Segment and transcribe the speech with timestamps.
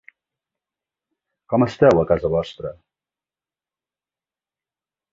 [1.53, 2.75] Com esteu, a casa vostra?